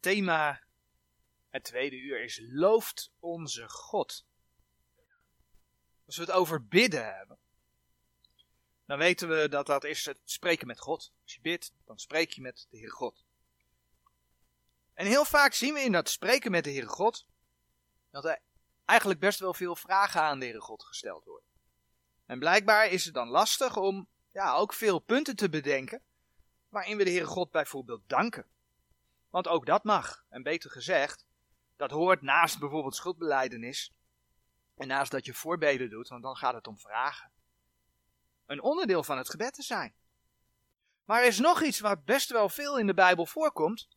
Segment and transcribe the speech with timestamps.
[0.00, 0.62] thema
[1.48, 4.26] het tweede uur is looft onze God.
[6.06, 7.38] Als we het over bidden hebben,
[8.86, 11.12] dan weten we dat dat is het spreken met God.
[11.22, 13.24] Als je bidt, dan spreek je met de Heere God.
[14.94, 17.26] En heel vaak zien we in dat spreken met de Heere God,
[18.10, 18.40] dat er
[18.84, 21.48] eigenlijk best wel veel vragen aan de Heere God gesteld worden.
[22.26, 26.02] En blijkbaar is het dan lastig om ja, ook veel punten te bedenken,
[26.68, 28.46] waarin we de Heere God bijvoorbeeld danken.
[29.30, 30.24] Want ook dat mag.
[30.28, 31.26] En beter gezegd,
[31.76, 33.92] dat hoort naast bijvoorbeeld schuldbeleidenis.
[34.76, 37.30] En naast dat je voorbeden doet, want dan gaat het om vragen.
[38.46, 39.94] Een onderdeel van het gebed te zijn.
[41.04, 43.88] Maar er is nog iets wat best wel veel in de Bijbel voorkomt.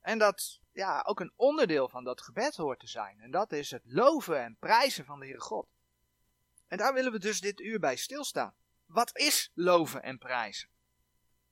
[0.00, 3.20] En dat ja, ook een onderdeel van dat gebed hoort te zijn.
[3.20, 5.68] En dat is het loven en prijzen van de Heere God.
[6.66, 8.54] En daar willen we dus dit uur bij stilstaan.
[8.86, 10.68] Wat is loven en prijzen?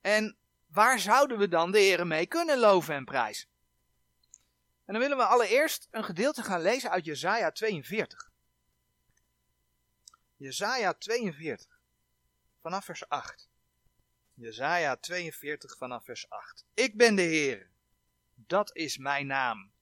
[0.00, 0.38] En
[0.70, 3.48] waar zouden we dan de Heer mee kunnen loven en prijzen?
[4.84, 8.30] En dan willen we allereerst een gedeelte gaan lezen uit Jesaja 42.
[10.36, 11.80] Jesaja 42,
[12.60, 13.48] vanaf vers 8.
[14.34, 16.64] Jesaja 42 vanaf vers 8.
[16.74, 17.70] Ik ben de Heer,
[18.34, 19.72] dat is mijn naam.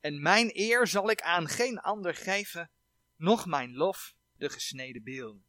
[0.00, 2.70] En mijn eer zal ik aan geen ander geven,
[3.16, 5.44] noch mijn lof de gesneden beelden.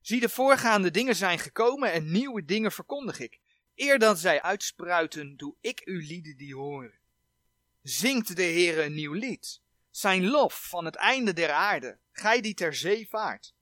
[0.00, 3.40] Zie, de voorgaande dingen zijn gekomen en nieuwe dingen verkondig ik.
[3.78, 6.98] Eer dat zij uitspruiten, doe ik u lieden die horen.
[7.82, 12.54] Zingt de Heere een nieuw lied, zijn lof van het einde der aarde, gij die
[12.54, 13.54] ter zee vaart.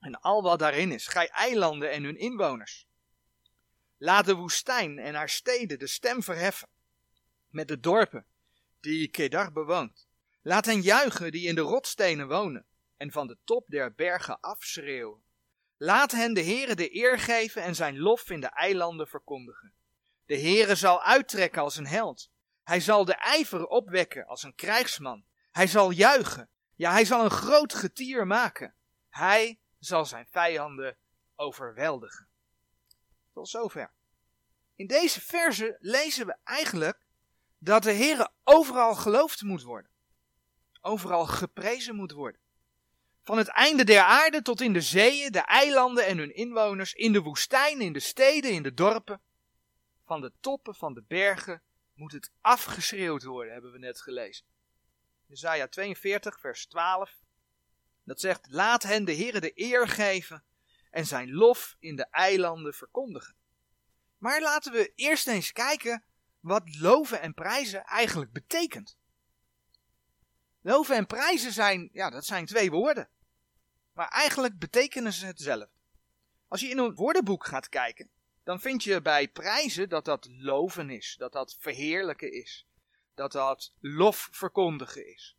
[0.00, 2.86] En al wat daarin is, gij eilanden en hun inwoners.
[3.96, 6.68] Laat de woestijn en haar steden de stem verheffen,
[7.48, 8.26] met de dorpen
[8.80, 10.06] die Kedar bewoont.
[10.42, 15.22] Laat hen juichen die in de rotstenen wonen, en van de top der bergen afschreeuwen.
[15.78, 19.72] Laat hen de Heere de eer geven en zijn lof in de eilanden verkondigen.
[20.26, 22.30] De Heere zal uittrekken als een held.
[22.62, 25.24] Hij zal de ijver opwekken als een krijgsman.
[25.52, 26.48] Hij zal juichen.
[26.74, 28.74] Ja, hij zal een groot getier maken.
[29.08, 30.96] Hij zal zijn vijanden
[31.34, 32.28] overweldigen.
[33.32, 33.92] Tot zover.
[34.74, 37.06] In deze verse lezen we eigenlijk
[37.58, 39.90] dat de Heere overal geloofd moet worden.
[40.80, 42.40] Overal geprezen moet worden.
[43.26, 47.12] Van het einde der aarde tot in de zeeën, de eilanden en hun inwoners, in
[47.12, 49.20] de woestijn, in de steden, in de dorpen.
[50.04, 51.62] Van de toppen van de bergen
[51.94, 54.46] moet het afgeschreeuwd worden, hebben we net gelezen.
[55.26, 57.12] Jesaja 42, vers 12.
[58.04, 60.44] Dat zegt, laat hen de Heere de eer geven
[60.90, 63.34] en zijn lof in de eilanden verkondigen.
[64.18, 66.04] Maar laten we eerst eens kijken
[66.40, 68.96] wat loven en prijzen eigenlijk betekent.
[70.60, 73.08] Loven en prijzen zijn, ja, dat zijn twee woorden.
[73.96, 75.68] Maar eigenlijk betekenen ze hetzelfde.
[76.48, 78.10] Als je in een woordenboek gaat kijken,
[78.44, 82.66] dan vind je bij prijzen dat dat loven is, dat dat verheerlijken is,
[83.14, 85.36] dat dat lof verkondigen is.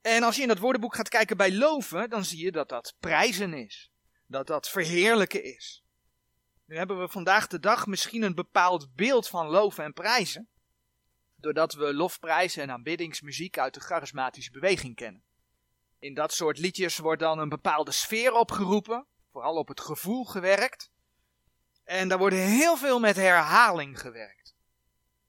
[0.00, 2.96] En als je in dat woordenboek gaat kijken bij loven, dan zie je dat dat
[3.00, 3.90] prijzen is,
[4.26, 5.84] dat dat verheerlijken is.
[6.64, 10.48] Nu hebben we vandaag de dag misschien een bepaald beeld van loven en prijzen,
[11.36, 15.26] doordat we lofprijzen en aanbiddingsmuziek uit de charismatische beweging kennen.
[15.98, 20.90] In dat soort liedjes wordt dan een bepaalde sfeer opgeroepen, vooral op het gevoel gewerkt.
[21.84, 24.54] En daar wordt heel veel met herhaling gewerkt.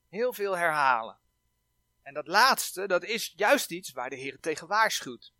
[0.08, 1.18] Heel veel herhalen.
[2.02, 5.32] En dat laatste, dat is juist iets waar de Heer tegen waarschuwt.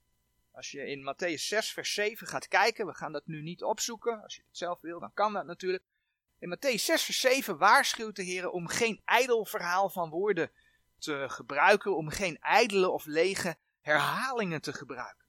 [0.52, 4.22] Als je in Matthäus 6, vers 7 gaat kijken, we gaan dat nu niet opzoeken.
[4.22, 5.84] Als je het zelf wil, dan kan dat natuurlijk.
[6.38, 10.50] In Matthäus 6, vers 7 waarschuwt de Heer om geen ijdel verhaal van woorden
[10.98, 15.19] te gebruiken, om geen ijdele of lege herhalingen te gebruiken.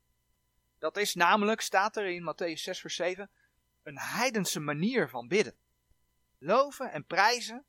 [0.81, 3.29] Dat is namelijk, staat er in Matthäus 6, vers 7,
[3.83, 5.55] een heidense manier van bidden.
[6.37, 7.65] Loven en prijzen,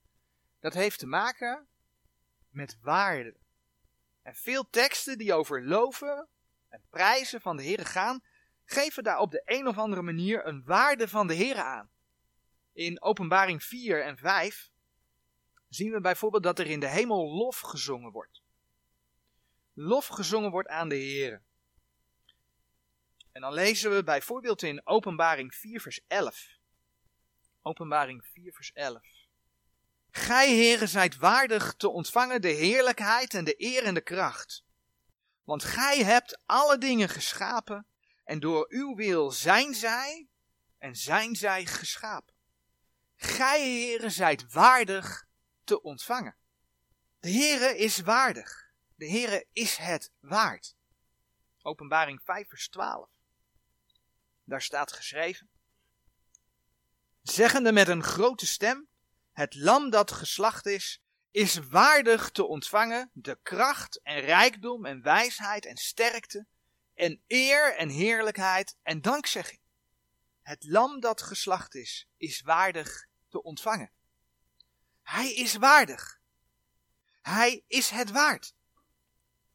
[0.61, 1.67] dat heeft te maken
[2.51, 3.37] met waarde.
[4.23, 6.29] En veel teksten die over loven
[6.69, 8.23] en prijzen van de Heer gaan,
[8.65, 11.91] geven daar op de een of andere manier een waarde van de Heer aan.
[12.73, 14.71] In Openbaring 4 en 5
[15.69, 18.43] zien we bijvoorbeeld dat er in de hemel lof gezongen wordt.
[19.73, 21.43] Lof gezongen wordt aan de Heer.
[23.33, 26.49] En dan lezen we bijvoorbeeld in Openbaring 4 vers 11.
[27.63, 29.03] Openbaring 4 vers 11.
[30.11, 34.65] Gij, heren, zijt waardig te ontvangen de heerlijkheid en de eer en de kracht.
[35.45, 37.87] Want gij hebt alle dingen geschapen
[38.25, 40.29] en door uw wil zijn zij
[40.79, 42.35] en zijn zij geschapen.
[43.17, 45.27] Gij, heren, zijt waardig
[45.65, 46.37] te ontvangen.
[47.21, 48.71] De Heere is waardig.
[48.95, 50.75] De Heere is het waard.
[51.63, 53.09] Openbaring 5 vers 12.
[54.53, 55.49] Daar staat geschreven.
[57.23, 58.89] Zeggende met een grote stem,
[59.33, 65.67] het lam dat geslacht is, is waardig te ontvangen de kracht en rijkdom en wijsheid
[65.67, 66.47] en sterkte
[66.95, 69.61] en eer en heerlijkheid en dankzegging.
[70.43, 73.93] Het lam dat geslacht is, is waardig te ontvangen.
[75.03, 76.21] Hij is waardig.
[77.23, 78.55] Hij is het waard.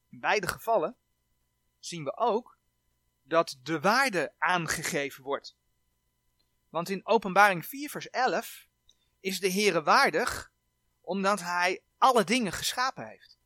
[0.09, 0.97] In beide gevallen
[1.79, 2.56] zien we ook
[3.27, 5.56] dat de waarde aangegeven wordt.
[6.69, 8.68] Want in Openbaring 4, vers 11
[9.19, 10.51] is de Heere waardig
[11.01, 13.38] omdat hij alle dingen geschapen heeft.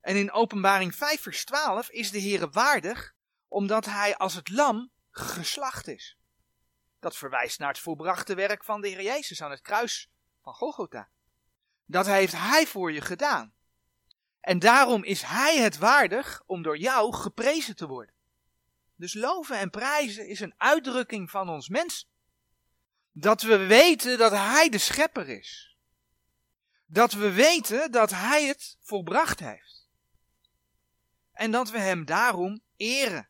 [0.00, 3.14] En in Openbaring 5, vers 12 is de Heere waardig
[3.48, 6.18] omdat hij als het lam geslacht is.
[6.98, 10.10] Dat verwijst naar het volbrachte werk van de Heer Jezus aan het kruis
[10.42, 11.08] van Golgotha.
[11.84, 13.54] Dat heeft Hij voor je gedaan.
[14.40, 18.14] En daarom is Hij het waardig om door jou geprezen te worden.
[19.00, 22.08] Dus loven en prijzen is een uitdrukking van ons mens.
[23.12, 25.76] Dat we weten dat Hij de schepper is.
[26.86, 29.88] Dat we weten dat Hij het volbracht heeft.
[31.32, 33.28] En dat we Hem daarom eren.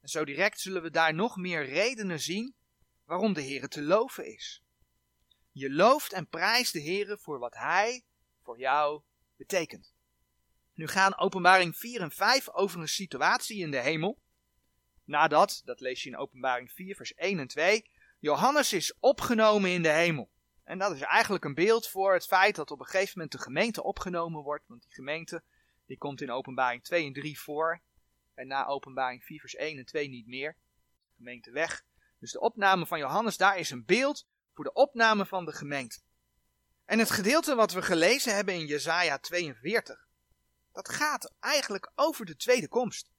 [0.00, 2.54] En zo direct zullen we daar nog meer redenen zien
[3.04, 4.62] waarom de Heer te loven is.
[5.52, 8.04] Je looft en prijst de Heer voor wat Hij
[8.42, 9.02] voor jou
[9.36, 9.92] betekent.
[10.74, 14.18] Nu gaan openbaring 4 en 5 over een situatie in de hemel.
[15.08, 19.82] Nadat, dat lees je in openbaring 4 vers 1 en 2, Johannes is opgenomen in
[19.82, 20.30] de hemel.
[20.64, 23.38] En dat is eigenlijk een beeld voor het feit dat op een gegeven moment de
[23.38, 24.64] gemeente opgenomen wordt.
[24.66, 25.42] Want die gemeente
[25.86, 27.82] die komt in openbaring 2 en 3 voor.
[28.34, 30.56] En na openbaring 4 vers 1 en 2 niet meer.
[31.06, 31.84] De gemeente weg.
[32.18, 36.00] Dus de opname van Johannes, daar is een beeld voor de opname van de gemeente.
[36.84, 40.08] En het gedeelte wat we gelezen hebben in Jesaja 42,
[40.72, 43.10] dat gaat eigenlijk over de tweede komst.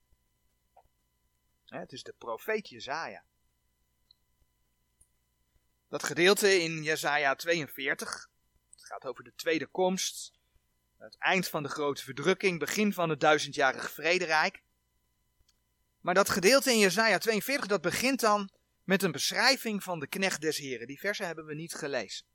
[1.69, 3.24] Het is de profeet Jesaja.
[5.88, 8.30] Dat gedeelte in Jesaja 42,
[8.71, 10.33] het gaat over de tweede komst,
[10.98, 14.63] het eind van de grote verdrukking, begin van het duizendjarige vrederijk.
[16.01, 18.51] Maar dat gedeelte in Jesaja 42, dat begint dan
[18.83, 20.88] met een beschrijving van de knecht des Heren.
[20.88, 22.25] Die versen hebben we niet gelezen.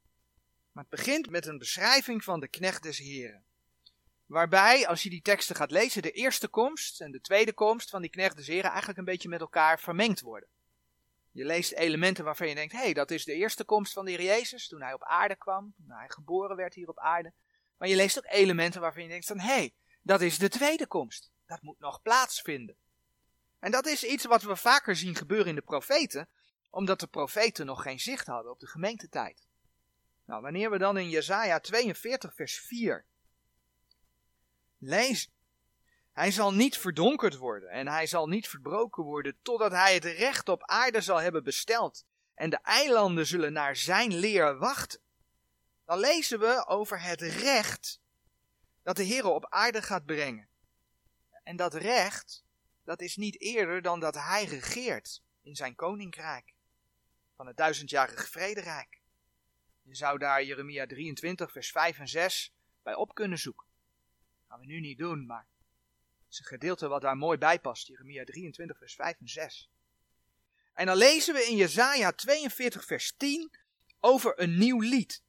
[0.73, 3.45] Maar het begint met een beschrijving van de knecht des Heren.
[4.27, 8.01] Waarbij, als je die teksten gaat lezen, de eerste komst en de tweede komst van
[8.01, 10.49] die knecht des Heren eigenlijk een beetje met elkaar vermengd worden.
[11.31, 14.11] Je leest elementen waarvan je denkt, hé, hey, dat is de eerste komst van de
[14.11, 17.33] Heer Jezus, toen hij op aarde kwam, toen hij geboren werd hier op aarde.
[17.77, 20.87] Maar je leest ook elementen waarvan je denkt van, hé, hey, dat is de tweede
[20.87, 21.31] komst.
[21.47, 22.77] Dat moet nog plaatsvinden.
[23.59, 26.29] En dat is iets wat we vaker zien gebeuren in de profeten,
[26.71, 29.47] omdat de profeten nog geen zicht hadden op de gemeentetijd.
[30.25, 33.05] Nou, wanneer we dan in Jesaja 42 vers 4
[34.85, 35.33] lezen,
[36.13, 40.49] hij zal niet verdonkerd worden en hij zal niet verbroken worden totdat hij het recht
[40.49, 42.05] op aarde zal hebben besteld
[42.35, 45.01] en de eilanden zullen naar zijn leer wachten.
[45.85, 48.01] Dan lezen we over het recht
[48.83, 50.49] dat de Heer op aarde gaat brengen.
[51.43, 52.45] En dat recht,
[52.85, 56.55] dat is niet eerder dan dat hij regeert in zijn koninkrijk
[57.37, 59.01] van het duizendjarige vrederijk.
[59.83, 62.53] Je zou daar Jeremia 23, vers 5 en 6
[62.83, 63.67] bij op kunnen zoeken.
[64.55, 65.47] Gaan we nu niet doen, maar
[66.23, 67.87] het is een gedeelte wat daar mooi bij past.
[67.87, 69.71] Jeremia 23, vers 5 en 6.
[70.75, 73.51] En dan lezen we in Jesaja 42, vers 10
[74.01, 75.23] over een nieuw lied.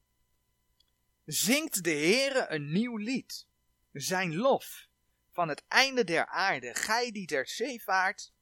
[1.24, 3.46] Zingt de Heere een nieuw lied,
[3.92, 4.88] zijn lof,
[5.30, 8.32] van het einde der aarde, gij die ter zee vaart,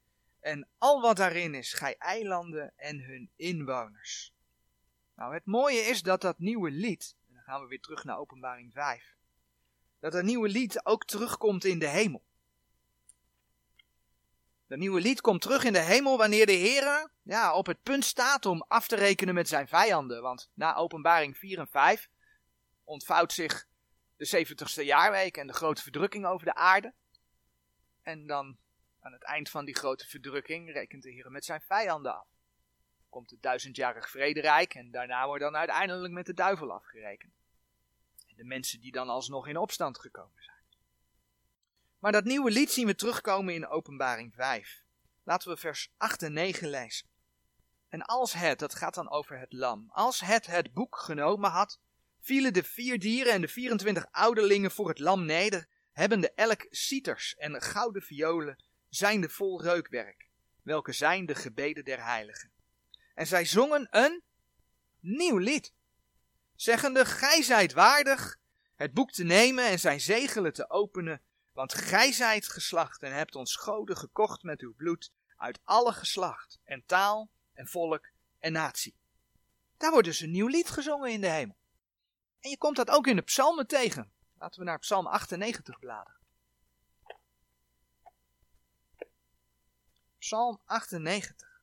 [0.41, 4.35] en al wat daarin is, gij eilanden en hun inwoners.
[5.15, 8.19] Nou, het mooie is dat dat nieuwe lied, en dan gaan we weer terug naar
[8.19, 9.14] openbaring 5,
[10.05, 12.25] dat dat nieuwe lied ook terugkomt in de hemel.
[14.67, 18.05] Dat nieuwe lied komt terug in de hemel wanneer de Heer ja, op het punt
[18.05, 20.23] staat om af te rekenen met zijn vijanden.
[20.23, 22.09] Want na openbaring 4 en 5
[22.85, 23.67] ontvouwt zich
[24.17, 26.95] de 70ste jaarweek en de grote verdrukking over de aarde.
[28.03, 28.59] En dan
[29.01, 32.27] aan het eind van die grote verdrukking rekent de Heer met zijn vijanden af.
[33.09, 37.44] Komt het duizendjarig vrederijk en daarna wordt dan uiteindelijk met de duivel afgerekend.
[38.37, 40.55] De mensen die dan alsnog in opstand gekomen zijn.
[41.99, 44.83] Maar dat nieuwe lied zien we terugkomen in openbaring 5.
[45.23, 47.07] Laten we vers 8 en 9 lezen.
[47.89, 51.81] En als het, dat gaat dan over het lam, als het het boek genomen had,
[52.21, 57.35] vielen de vier dieren en de 24 ouderlingen voor het lam neder, hebbende elk cieters
[57.35, 60.29] en gouden violen zijn de vol reukwerk,
[60.63, 62.51] welke zijn de gebeden der heiligen.
[63.15, 64.23] En zij zongen een
[65.01, 65.73] nieuw lied,
[66.55, 68.39] zeggende, gij zijt waardig
[68.75, 73.35] het boek te nemen en zijn zegelen te openen, want gij zijt geslacht en hebt
[73.35, 78.97] ons goden gekocht met uw bloed uit alle geslacht en taal en volk en natie.
[79.77, 81.57] Daar wordt dus een nieuw lied gezongen in de hemel.
[82.41, 84.13] En je komt dat ook in de psalmen tegen.
[84.39, 86.21] Laten we naar psalm 98 bladeren.
[90.19, 91.54] Psalm 98.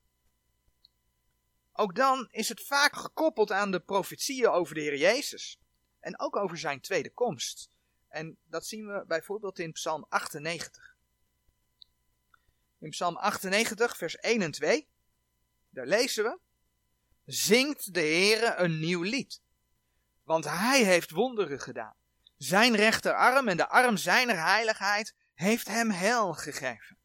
[1.72, 5.58] Ook dan is het vaak gekoppeld aan de profetieën over de Heer Jezus.
[6.00, 7.70] En ook over zijn tweede komst.
[8.08, 10.96] En dat zien we bijvoorbeeld in Psalm 98.
[12.78, 14.88] In Psalm 98, vers 1 en 2,
[15.70, 16.38] daar lezen we:
[17.24, 19.42] Zingt de Heere een nieuw lied,
[20.22, 21.94] want hij heeft wonderen gedaan.
[22.36, 26.98] Zijn rechterarm en de arm zijner heiligheid heeft hem heil gegeven.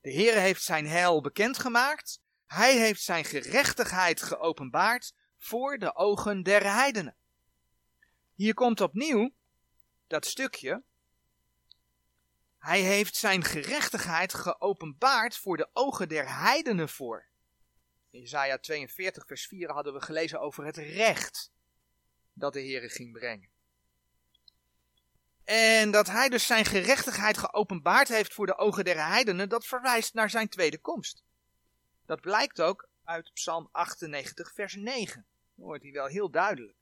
[0.00, 2.20] De Heere heeft zijn heil bekendgemaakt.
[2.52, 7.16] Hij heeft zijn gerechtigheid geopenbaard voor de ogen der heidenen.
[8.34, 9.34] Hier komt opnieuw
[10.06, 10.82] dat stukje.
[12.58, 17.28] Hij heeft zijn gerechtigheid geopenbaard voor de ogen der heidenen voor.
[18.10, 21.52] In Isaiah 42, vers 4 hadden we gelezen over het recht
[22.32, 23.50] dat de Heer ging brengen.
[25.44, 30.14] En dat hij dus zijn gerechtigheid geopenbaard heeft voor de ogen der heidenen, dat verwijst
[30.14, 31.22] naar zijn tweede komst.
[32.12, 35.26] Dat blijkt ook uit Psalm 98, vers 9.
[35.54, 36.76] Dan wordt hij wel heel duidelijk.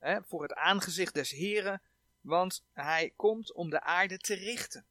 [0.00, 1.82] voor het aangezicht des Heren,
[2.20, 4.86] want hij komt om de aarde te richten.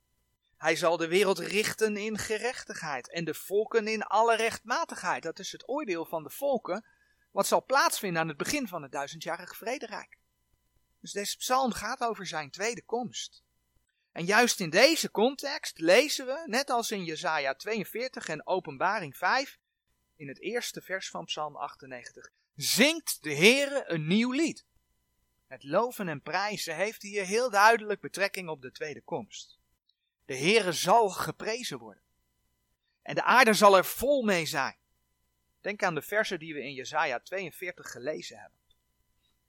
[0.58, 5.24] Hij zal de wereld richten in gerechtigheid en de volken in alle rechtmatigheid.
[5.24, 6.86] Dat is het oordeel van de volken,
[7.32, 10.18] wat zal plaatsvinden aan het begin van het duizendjarige vrederijk.
[11.00, 13.44] Dus deze psalm gaat over zijn tweede komst.
[14.12, 19.60] En juist in deze context lezen we, net als in Jesaja 42 en Openbaring 5,
[20.15, 24.65] in het eerste vers van Psalm 98, zingt de Heere een nieuw lied.
[25.48, 29.60] Het loven en prijzen heeft hier heel duidelijk betrekking op de tweede komst.
[30.25, 32.03] De Heere zal geprezen worden.
[33.01, 34.75] En de aarde zal er vol mee zijn.
[35.62, 38.60] Denk aan de versen die we in Jesaja 42 gelezen hebben.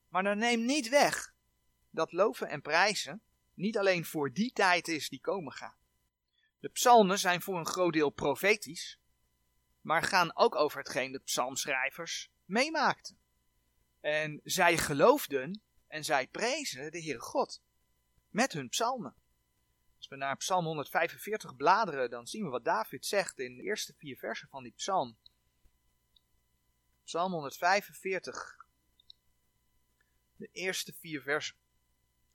[0.08, 1.34] Maar dan neem niet weg
[1.90, 3.22] dat loven en prijzen
[3.54, 5.80] niet alleen voor die tijd is die komen gaat.
[6.60, 8.98] De psalmen zijn voor een groot deel profetisch,
[9.80, 13.18] maar gaan ook over hetgeen de psalmschrijvers meemaakten.
[14.00, 17.62] En zij geloofden en zij prezen de Heere God
[18.30, 19.14] met hun psalmen.
[19.96, 23.94] Als we naar Psalm 145 bladeren, dan zien we wat David zegt in de eerste
[23.96, 25.16] vier versen van die psalm.
[27.04, 28.66] Psalm 145,
[30.36, 31.56] de eerste vier versen.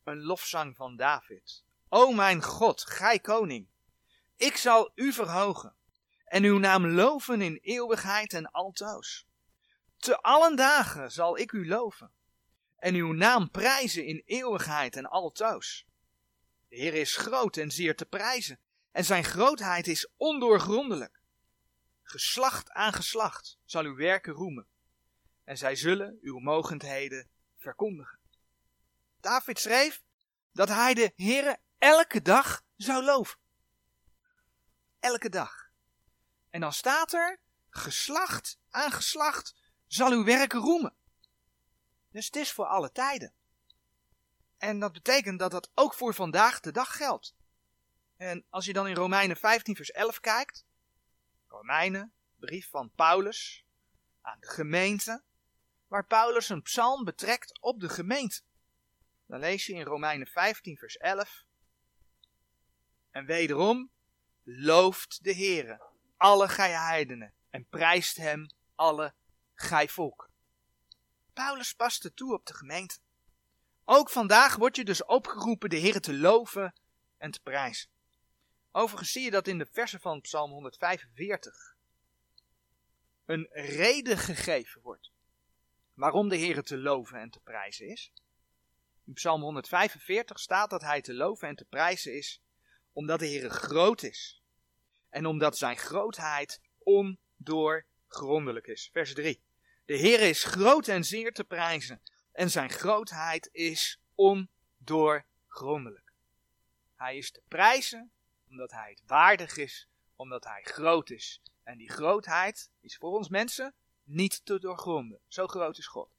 [0.07, 1.63] Een lofzang van David.
[1.89, 3.67] O mijn God, gij koning,
[4.35, 5.75] ik zal u verhogen
[6.25, 9.27] en uw naam loven in eeuwigheid en altoos.
[9.97, 12.11] Te allen dagen zal ik u loven
[12.77, 15.85] en uw naam prijzen in eeuwigheid en altoos.
[16.67, 18.59] De Heer is groot en zeer te prijzen,
[18.91, 21.21] en zijn grootheid is ondoorgrondelijk.
[22.03, 24.67] Geslacht aan geslacht zal uw werken roemen,
[25.43, 28.16] en zij zullen uw mogendheden verkondigen.
[29.19, 30.03] David schreef
[30.51, 33.39] dat hij de Heere elke dag zou loven.
[34.99, 35.69] Elke dag.
[36.49, 39.55] En dan staat er, geslacht aan geslacht
[39.87, 40.95] zal uw werken roemen.
[42.11, 43.33] Dus het is voor alle tijden.
[44.57, 47.35] En dat betekent dat dat ook voor vandaag de dag geldt.
[48.15, 50.65] En als je dan in Romeinen 15 vers 11 kijkt,
[51.47, 53.65] Romeinen, brief van Paulus
[54.21, 55.23] aan de gemeente,
[55.87, 58.41] waar Paulus een psalm betrekt op de gemeente.
[59.27, 61.45] Dan lees je in Romeinen 15 vers 11,
[63.11, 63.91] en wederom,
[64.43, 65.81] looft de Heere,
[66.17, 69.13] alle gij heidenen, en prijst hem alle
[69.53, 70.29] gij volken.
[71.33, 72.99] Paulus past het toe op de gemeente.
[73.85, 76.73] Ook vandaag word je dus opgeroepen de Heer te loven
[77.17, 77.89] en te prijzen.
[78.71, 81.75] Overigens zie je dat in de versen van Psalm 145
[83.25, 85.11] een reden gegeven wordt
[85.93, 88.11] waarom de Heer te loven en te prijzen is.
[89.07, 92.41] In Psalm 145 staat dat hij te loven en te prijzen is
[92.93, 94.41] omdat de Heer groot is
[95.09, 98.89] en omdat zijn grootheid ondoorgrondelijk is.
[98.93, 99.43] Vers 3.
[99.85, 106.13] De Heer is groot en zeer te prijzen en zijn grootheid is ondoorgrondelijk.
[106.95, 108.11] Hij is te prijzen
[108.49, 111.41] omdat hij het waardig is, omdat hij groot is.
[111.63, 113.73] En die grootheid is voor ons mensen
[114.03, 115.19] niet te doorgronden.
[115.27, 116.16] Zo groot is God.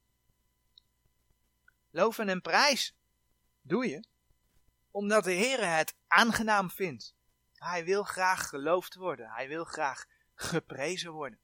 [1.89, 2.95] Loven en prijzen
[3.61, 4.03] doe je
[4.91, 7.15] omdat de Heer het aangenaam vindt.
[7.53, 9.29] Hij wil graag geloofd worden.
[9.29, 10.05] Hij wil graag
[10.35, 11.39] geprezen worden.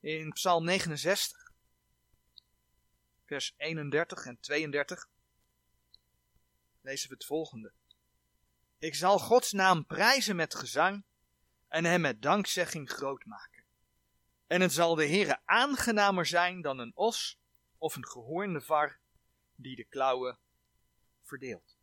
[0.00, 1.52] In Psalm 69
[3.24, 5.08] vers 31 en 32
[6.80, 7.72] lezen we het volgende.
[8.78, 11.04] Ik zal Gods naam prijzen met gezang
[11.68, 13.64] en hem met dankzegging groot maken.
[14.46, 17.38] En het zal de Heere aangenamer zijn dan een os
[17.78, 18.98] of een gehoornde var
[19.60, 20.38] die de klauwen
[21.22, 21.76] verdeelt.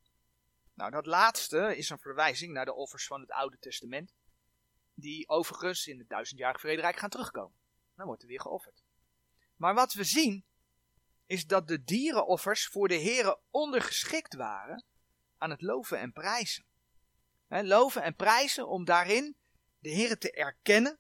[0.74, 4.14] Nou, dat laatste is een verwijzing naar de offers van het Oude Testament,
[4.94, 7.60] die overigens in het duizendjarige vrederijk gaan terugkomen.
[7.96, 8.84] Dan wordt er weer geofferd.
[9.56, 10.46] Maar wat we zien,
[11.26, 14.84] is dat de dierenoffers voor de heren ondergeschikt waren
[15.38, 16.66] aan het loven en prijzen.
[17.48, 19.36] Loven en prijzen om daarin
[19.80, 21.00] de heren te erkennen,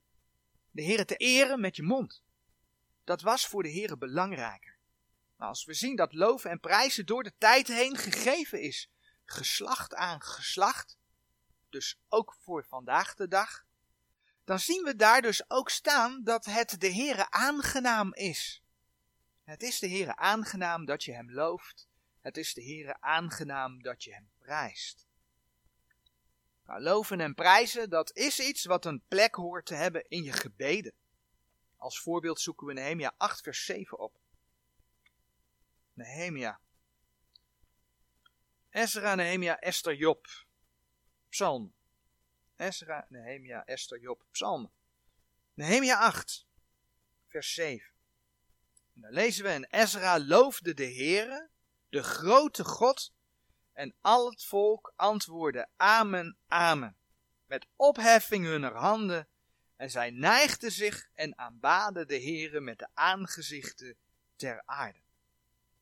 [0.72, 2.24] de heren te eren met je mond.
[3.03, 4.75] Dat was voor de heren belangrijker.
[5.38, 8.89] Nou, als we zien dat loven en prijzen door de tijd heen gegeven is,
[9.25, 10.98] geslacht aan geslacht,
[11.70, 13.65] dus ook voor vandaag de dag,
[14.44, 18.63] dan zien we daar dus ook staan dat het de Heere aangenaam is.
[19.44, 21.88] Het is de Heere aangenaam dat je hem looft.
[22.22, 25.08] Het is de Heere aangenaam dat je hem prijst.
[26.65, 30.32] Nou, loven en prijzen, dat is iets wat een plek hoort te hebben in je
[30.32, 30.94] gebeden.
[31.77, 34.20] Als voorbeeld zoeken we Nehemia 8 vers 7 op.
[35.96, 36.60] Nehemia.
[38.70, 40.28] Ezra, Nehemia, Esther, Job.
[41.30, 41.74] Psalm.
[42.58, 44.72] Ezra, Nehemia, Esther, Job, Psalmen.
[45.54, 46.46] Nehemia 8,
[47.28, 47.92] vers 7.
[48.96, 51.50] En dan lezen we, en Ezra loofde de Heere,
[51.90, 53.14] de grote God,
[53.74, 56.98] en al het volk antwoordde, Amen, Amen,
[57.46, 59.28] met opheffing hunner handen,
[59.75, 63.98] en zij neigden zich en aanbaden de Heere met de aangezichten
[64.36, 65.05] ter aarde.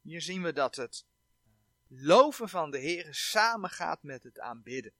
[0.03, 1.05] Hier zien we dat het
[1.87, 4.93] loven van de Heere samengaat met het aanbidden.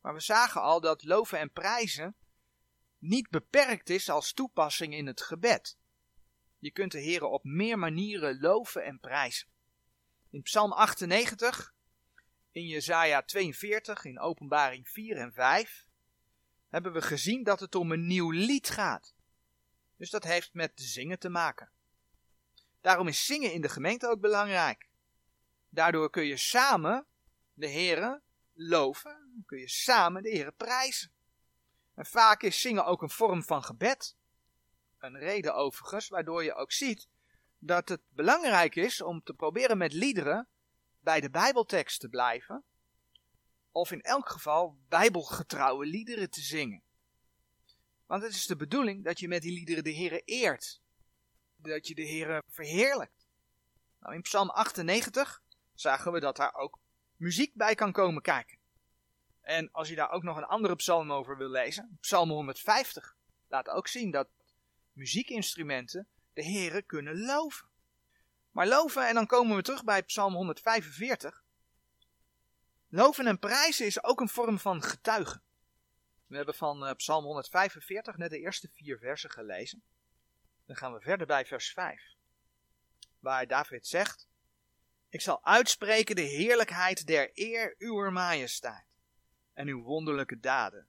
[0.00, 2.16] Maar we zagen al dat loven en prijzen
[2.98, 5.78] niet beperkt is als toepassing in het gebed.
[6.58, 9.48] Je kunt de Heer op meer manieren loven en prijzen.
[10.30, 11.74] In Psalm 98,
[12.50, 15.86] in Jesaja 42, in Openbaring 4 en 5
[16.68, 19.14] hebben we gezien dat het om een nieuw lied gaat.
[19.96, 21.70] Dus dat heeft met zingen te maken.
[22.88, 24.88] Daarom is zingen in de gemeente ook belangrijk.
[25.68, 27.06] Daardoor kun je samen
[27.52, 31.12] de Heeren loven, kun je samen de Heer prijzen.
[31.94, 34.16] En vaak is zingen ook een vorm van gebed.
[34.98, 37.08] Een reden overigens, waardoor je ook ziet
[37.58, 40.48] dat het belangrijk is om te proberen met liederen
[41.00, 42.64] bij de Bijbeltekst te blijven.
[43.70, 46.82] Of in elk geval bijbelgetrouwe liederen te zingen.
[48.06, 50.86] Want het is de bedoeling dat je met die liederen de Heer eert.
[51.58, 53.26] Dat je de Heer verheerlijkt.
[54.00, 55.42] Nou, in Psalm 98
[55.74, 56.78] zagen we dat daar ook
[57.16, 58.58] muziek bij kan komen kijken.
[59.40, 63.16] En als je daar ook nog een andere psalm over wil lezen, Psalm 150,
[63.48, 64.28] laat ook zien dat
[64.92, 67.68] muziekinstrumenten de Heeren kunnen loven.
[68.50, 71.42] Maar loven, en dan komen we terug bij Psalm 145.
[72.88, 75.42] Loven en prijzen is ook een vorm van getuigen.
[76.26, 79.82] We hebben van uh, Psalm 145 net de eerste vier versen gelezen.
[80.68, 82.02] Dan gaan we verder bij vers 5.
[83.18, 84.28] Waar David zegt:
[85.08, 88.84] ik zal uitspreken de heerlijkheid der eer uwer majesteit
[89.54, 90.88] en uw wonderlijke daden.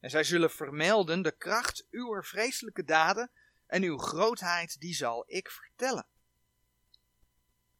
[0.00, 3.30] En zij zullen vermelden de kracht uwer vreselijke daden
[3.66, 6.06] en uw grootheid, die zal ik vertellen.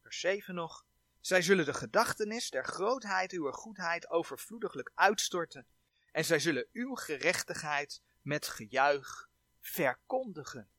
[0.01, 0.85] Vers 7 nog.
[1.19, 5.67] Zij zullen de gedachtenis der grootheid uwer goedheid overvloediglijk uitstorten
[6.11, 10.69] en zij zullen uw gerechtigheid met gejuich verkondigen.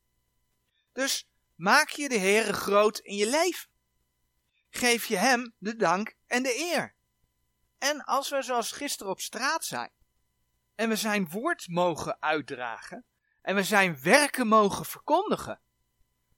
[0.93, 3.69] Dus maak je de Heere groot in je leven
[4.71, 6.95] geef je hem de dank en de eer.
[7.79, 9.91] En als we zoals gisteren op straat zijn,
[10.75, 13.05] en we zijn woord mogen uitdragen,
[13.43, 15.61] en we zijn werken mogen verkondigen,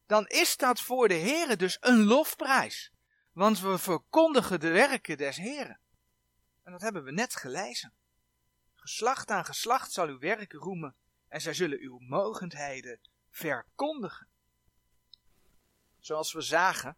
[0.07, 2.93] dan is dat voor de Heere dus een lofprijs.
[3.33, 5.81] Want we verkondigen de werken des Heren.
[6.63, 7.93] En dat hebben we net gelezen.
[8.75, 10.95] Geslacht aan geslacht zal uw werken roemen,
[11.29, 14.30] en zij zullen uw mogendheden verkondigen.
[16.01, 16.97] Zoals we zagen,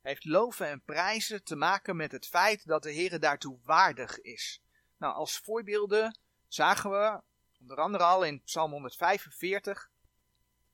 [0.00, 4.62] heeft loven en prijzen te maken met het feit dat de Heer daartoe waardig is.
[4.96, 7.20] Nou, als voorbeelden zagen we
[7.60, 9.90] onder andere al in Psalm 145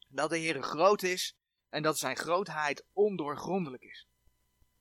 [0.09, 1.37] dat de Heer groot is
[1.68, 4.07] en dat zijn grootheid ondoorgrondelijk is.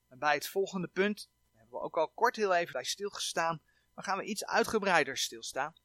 [0.10, 3.62] En bij het volgende punt hebben we ook al kort heel even bij stilgestaan,
[3.94, 5.76] maar gaan we iets uitgebreider stilstaan.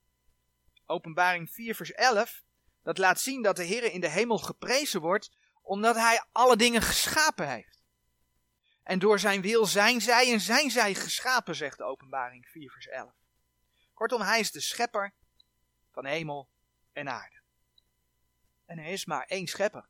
[0.86, 2.44] Openbaring 4 vers 11,
[2.82, 5.30] dat laat zien dat de Heer in de hemel geprezen wordt
[5.66, 7.83] omdat hij alle dingen geschapen heeft.
[8.83, 12.87] En door zijn wil zijn zij en zijn zij geschapen, zegt de openbaring 4 vers
[12.87, 13.12] 11.
[13.94, 15.12] Kortom, hij is de schepper
[15.90, 16.48] van hemel
[16.92, 17.40] en aarde.
[18.66, 19.88] En er is maar één schepper.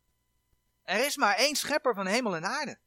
[0.83, 2.79] Er is maar één schepper van hemel en aarde.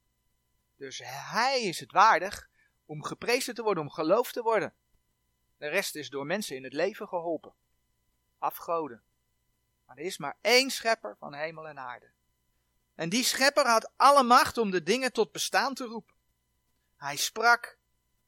[0.76, 2.48] Dus hij is het waardig
[2.86, 4.74] om geprezen te worden, om geloofd te worden.
[5.56, 7.54] De rest is door mensen in het leven geholpen.
[8.38, 9.02] Afgoden.
[9.84, 12.10] Maar er is maar één schepper van hemel en aarde.
[13.00, 16.14] En die schepper had alle macht om de dingen tot bestaan te roepen.
[16.96, 17.78] Hij sprak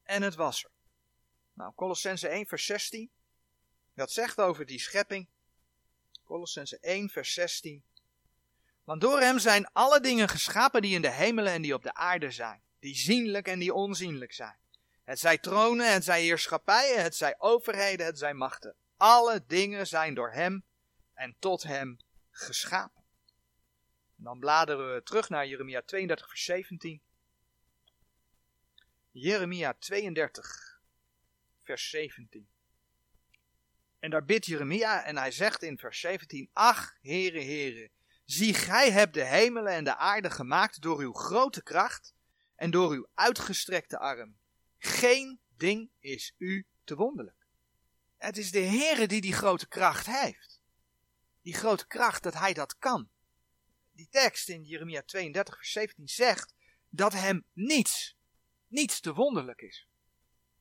[0.02, 0.70] en het was er.
[1.52, 3.11] Nou, Colossense 1 vers 16.
[3.94, 5.28] Dat zegt over die schepping.
[6.24, 7.82] Colossense 1 vers 16.
[8.85, 11.94] Want door hem zijn alle dingen geschapen die in de hemelen en die op de
[11.94, 12.62] aarde zijn.
[12.78, 14.56] Die zienlijk en die onzienlijk zijn.
[15.04, 18.74] Het zij tronen, het zij heerschappijen, het zij overheden, het zij machten.
[18.96, 20.64] Alle dingen zijn door hem
[21.14, 21.98] en tot hem
[22.30, 23.01] geschapen.
[24.22, 27.02] En dan bladeren we terug naar Jeremia 32 vers 17.
[29.11, 30.80] Jeremia 32
[31.62, 32.48] vers 17.
[33.98, 37.90] En daar bidt Jeremia en hij zegt in vers 17, Ach, heren, heren,
[38.24, 42.14] zie gij hebt de hemelen en de aarde gemaakt door uw grote kracht
[42.56, 44.37] en door uw uitgestrekte arm.
[44.78, 47.46] Geen ding is u te wonderlijk.
[48.16, 50.61] Het is de Heere die die grote kracht heeft.
[51.40, 53.12] Die grote kracht dat hij dat kan.
[53.92, 56.55] Die tekst in Jeremia 32 vers 17 zegt
[56.88, 58.16] dat hem niets,
[58.66, 59.88] niets te wonderlijk is.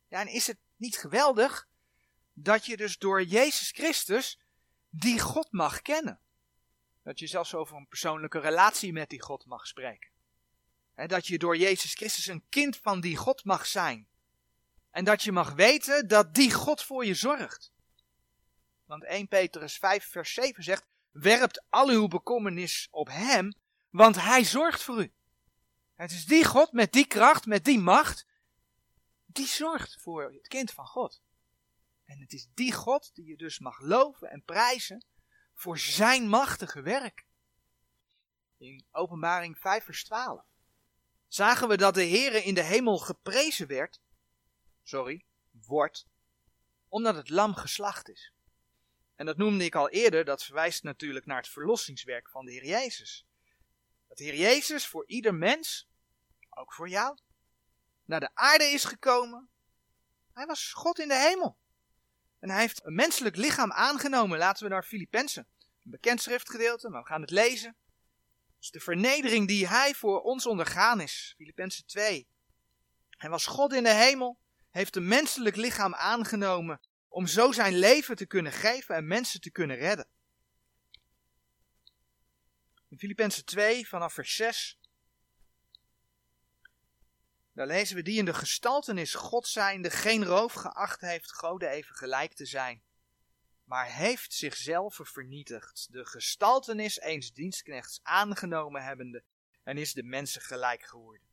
[0.08, 1.67] Ja, en is het niet geweldig
[2.34, 4.39] dat je dus door Jezus Christus
[4.89, 6.20] die God mag kennen?
[7.04, 10.10] Dat je zelfs over een persoonlijke relatie met die God mag spreken.
[10.94, 14.08] En dat je door Jezus Christus een kind van die God mag zijn.
[14.89, 17.72] En dat je mag weten dat die God voor je zorgt.
[18.86, 23.54] Want 1 Petrus 5 vers 7 zegt, werpt al uw bekommernis op hem,
[23.89, 25.13] want hij zorgt voor u.
[25.95, 28.28] Het is die God met die kracht, met die macht,
[29.26, 31.21] die zorgt voor het kind van God.
[32.06, 35.06] En het is die God die je dus mag loven en prijzen
[35.54, 37.26] voor zijn machtige werk.
[38.58, 40.43] In Openbaring 5 vers 12
[41.28, 44.02] zagen we dat de Heere in de hemel geprezen werd,
[44.84, 46.08] sorry, wordt,
[46.88, 48.34] omdat het lam geslacht is.
[49.22, 52.66] En dat noemde ik al eerder, dat verwijst natuurlijk naar het verlossingswerk van de Heer
[52.66, 53.26] Jezus.
[54.08, 55.90] Dat de Heer Jezus voor ieder mens,
[56.50, 57.18] ook voor jou,
[58.06, 59.50] naar de aarde is gekomen.
[60.34, 61.58] Hij was God in de hemel.
[62.40, 64.38] En hij heeft een menselijk lichaam aangenomen.
[64.38, 65.48] Laten we naar Filippenzen,
[65.84, 67.76] een bekend schriftgedeelte, maar we gaan het lezen.
[68.60, 71.34] Dus de vernedering die hij voor ons ondergaan is.
[71.38, 72.28] Filippenzen 2.
[73.10, 78.15] Hij was God in de hemel, heeft een menselijk lichaam aangenomen om zo zijn leven
[78.15, 80.08] te kunnen geven en mensen te kunnen redden.
[82.88, 84.80] In Filippenzen 2 vanaf vers 6
[87.54, 91.95] daar lezen we die in de gestaltenis God zijnde geen roof geacht heeft Gode even
[91.95, 92.84] gelijk te zijn,
[93.63, 99.24] maar heeft zichzelf vernietigd, de gestaltenis eens dienstknechts aangenomen hebbende,
[99.63, 101.28] en is de mensen gelijk geworden.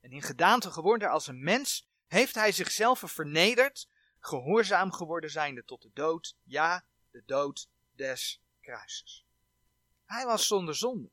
[0.00, 3.88] En in gedaante geworden als een mens, heeft hij zichzelf vernederd,
[4.20, 9.26] gehoorzaam geworden zijnde tot de dood, ja, de dood des kruises.
[10.04, 11.10] Hij was zonder zonde.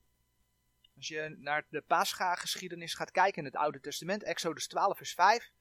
[0.96, 5.52] Als je naar de Pascha-geschiedenis gaat kijken in het Oude Testament, Exodus 12, vers 5,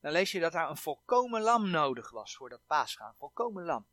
[0.00, 3.06] dan lees je dat daar een volkomen lam nodig was voor dat Pascha.
[3.06, 3.86] Een volkomen lam.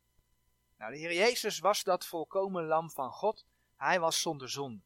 [0.77, 3.45] Nou, de Heer Jezus was dat volkomen lam van God.
[3.75, 4.81] Hij was zonder zonde.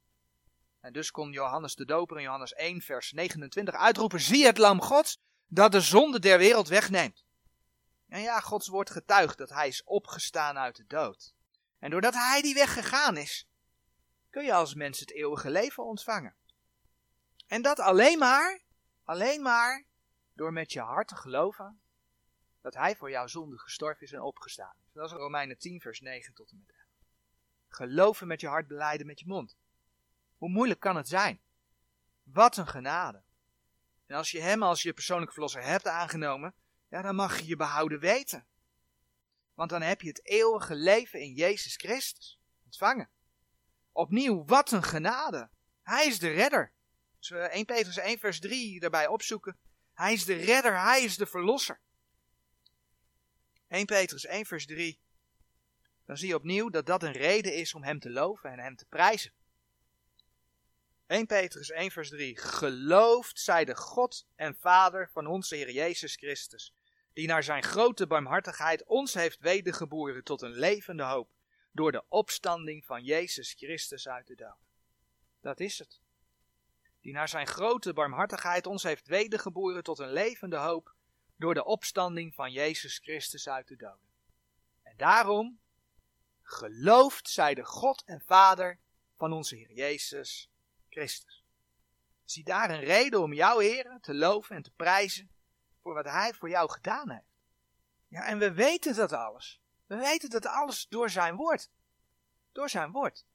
[0.79, 4.81] En dus kon Johannes de Doper in Johannes 1, vers 29 uitroepen: Zie het lam
[4.81, 7.25] Gods, dat de zonde der wereld wegneemt.
[8.11, 11.33] En ja, Gods woord getuigt dat hij is opgestaan uit de dood.
[11.79, 13.49] En doordat hij die weg gegaan is,
[14.29, 16.35] kun je als mens het eeuwige leven ontvangen.
[17.47, 18.61] En dat alleen maar,
[19.03, 19.85] alleen maar
[20.33, 21.81] door met je hart te geloven
[22.61, 24.93] dat hij voor jouw zonde gestorven is en opgestaan is.
[24.93, 26.85] Dat is Romeinen 10 vers 9 tot en met 11.
[27.67, 29.57] Geloven met je hart, beleiden met je mond.
[30.37, 31.41] Hoe moeilijk kan het zijn?
[32.23, 33.23] Wat een genade.
[34.05, 36.55] En als je hem als je persoonlijke verlosser hebt aangenomen,
[36.91, 38.45] ja, dan mag je je behouden weten.
[39.53, 43.09] Want dan heb je het eeuwige leven in Jezus Christus ontvangen.
[43.91, 45.49] Opnieuw, wat een genade.
[45.81, 46.73] Hij is de redder.
[47.17, 49.57] Als we 1 Petrus 1 vers 3 daarbij opzoeken.
[49.93, 51.79] Hij is de redder, hij is de verlosser.
[53.67, 54.99] 1 Petrus 1 vers 3.
[56.05, 58.75] Dan zie je opnieuw dat dat een reden is om hem te loven en hem
[58.75, 59.33] te prijzen.
[61.07, 62.37] 1 Petrus 1 vers 3.
[62.37, 66.73] Geloofd zij de God en Vader van onze Heer Jezus Christus,
[67.13, 71.29] die naar zijn grote barmhartigheid ons heeft wedergeboren tot een levende hoop
[71.71, 74.59] door de opstanding van Jezus Christus uit de dood.
[75.41, 75.99] Dat is het.
[77.01, 80.95] Die naar zijn grote barmhartigheid ons heeft wedergeboren tot een levende hoop
[81.35, 84.09] door de opstanding van Jezus Christus uit de dood.
[84.83, 85.59] En daarom
[86.41, 88.79] gelooft zij de God en Vader
[89.15, 90.49] van onze Heer Jezus
[90.89, 91.43] Christus.
[92.25, 95.31] Zie daar een reden om jouw Heer te loven en te prijzen
[95.81, 97.31] voor wat Hij voor jou gedaan heeft.
[98.07, 99.61] Ja, en we weten dat alles.
[99.85, 101.69] We weten dat alles door zijn woord.
[102.51, 103.25] Door zijn woord.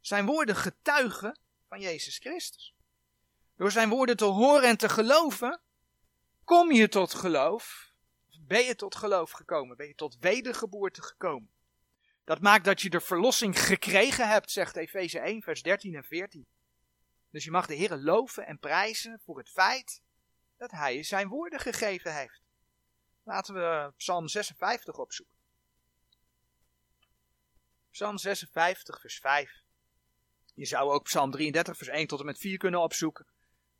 [0.00, 2.74] Zijn woorden getuigen van Jezus Christus.
[3.56, 5.60] Door zijn woorden te horen en te geloven,
[6.44, 7.92] kom je tot geloof,
[8.40, 11.50] ben je tot geloof gekomen, ben je tot wedergeboorte gekomen.
[12.24, 16.46] Dat maakt dat je de verlossing gekregen hebt, zegt Efeze 1, vers 13 en 14.
[17.30, 20.02] Dus je mag de Heer loven en prijzen voor het feit
[20.68, 22.40] dat Hij zijn woorden gegeven heeft.
[23.22, 25.34] Laten we Psalm 56 opzoeken.
[27.90, 29.62] Psalm 56, vers 5.
[30.54, 33.26] Je zou ook Psalm 33, vers 1 tot en met 4 kunnen opzoeken.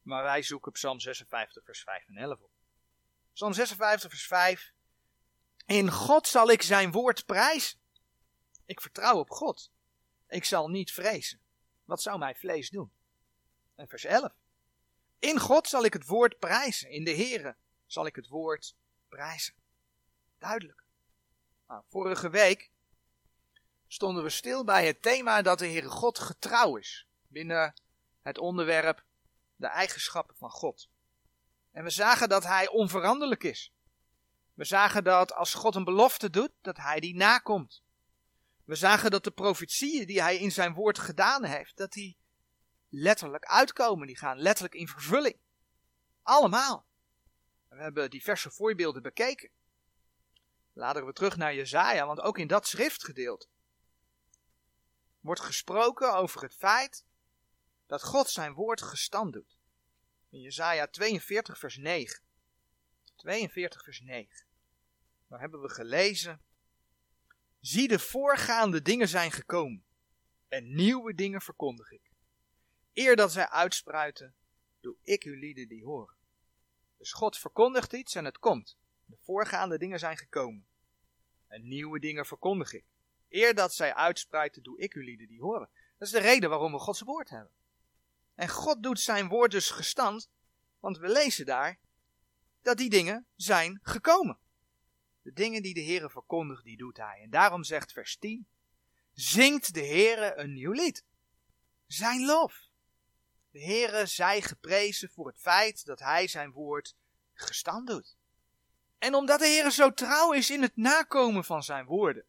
[0.02, 2.50] Maar wij zoeken Psalm 56, vers 5 en 11 op.
[3.32, 4.72] Psalm 56, vers 5.
[5.66, 7.78] In God zal ik zijn woord prijzen.
[8.64, 9.70] Ik vertrouw op God.
[10.28, 11.40] Ik zal niet vrezen.
[11.84, 12.92] Wat zou mijn vlees doen?
[13.74, 14.32] En vers 11.
[15.18, 16.90] In God zal ik het woord prijzen.
[16.90, 18.76] In de Here zal ik het woord
[19.08, 19.54] prijzen.
[20.38, 20.84] Duidelijk.
[21.68, 22.70] Nou, vorige week
[23.86, 27.06] stonden we stil bij het thema dat de Heere God getrouw is.
[27.26, 27.74] Binnen
[28.22, 29.04] het onderwerp
[29.56, 30.88] de eigenschappen van God.
[31.70, 33.72] En we zagen dat Hij onveranderlijk is.
[34.54, 37.82] We zagen dat als God een belofte doet, dat Hij die nakomt.
[38.64, 42.16] We zagen dat de profetieën die Hij in zijn woord gedaan heeft, dat die
[42.94, 44.06] letterlijk uitkomen.
[44.06, 45.36] Die gaan letterlijk in vervulling.
[46.22, 46.86] Allemaal.
[47.68, 49.50] We hebben diverse voorbeelden bekeken.
[50.72, 53.46] Laten we terug naar Jezaja, want ook in dat schriftgedeelte
[55.20, 57.04] wordt gesproken over het feit
[57.86, 59.56] dat God zijn woord gestand doet.
[60.30, 62.22] In Jezaja 42 vers 9.
[63.16, 64.46] 42 vers 9.
[65.28, 66.40] Daar hebben we gelezen.
[67.60, 69.84] Zie de voorgaande dingen zijn gekomen
[70.48, 72.13] en nieuwe dingen verkondig ik.
[72.94, 74.34] Eer dat zij uitspruiten,
[74.80, 76.16] doe ik uw lieden die horen.
[76.98, 78.76] Dus God verkondigt iets en het komt.
[79.04, 80.66] De voorgaande dingen zijn gekomen.
[81.46, 82.84] En nieuwe dingen verkondig ik.
[83.28, 85.70] Eer dat zij uitspruiten, doe ik uw lieden die horen.
[85.98, 87.52] Dat is de reden waarom we Gods woord hebben.
[88.34, 90.30] En God doet zijn woord dus gestand,
[90.80, 91.78] want we lezen daar
[92.62, 94.38] dat die dingen zijn gekomen.
[95.22, 97.20] De dingen die de Heere verkondigt, die doet hij.
[97.22, 98.46] En daarom zegt vers 10,
[99.12, 101.04] zingt de Heere een nieuw lied.
[101.86, 102.63] Zijn lof.
[103.54, 106.94] De Heere zij geprezen voor het feit dat hij zijn woord
[107.32, 108.16] gestand doet.
[108.98, 112.24] En omdat de Heere zo trouw is in het nakomen van zijn woorden,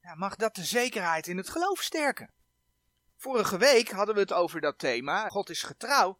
[0.00, 2.30] ja, mag dat de zekerheid in het geloof sterken.
[3.16, 6.18] Vorige week hadden we het over dat thema, God is getrouw.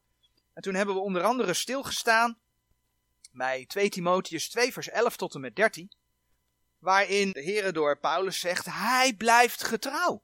[0.52, 2.38] En toen hebben we onder andere stilgestaan
[3.32, 5.92] bij 2 Timotheus 2 vers 11 tot en met 13.
[6.78, 10.22] Waarin de Heere door Paulus zegt, hij blijft getrouw.